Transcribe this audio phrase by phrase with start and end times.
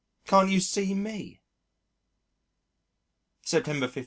[0.25, 1.41] Can't you see me?
[3.43, 3.99] September 15.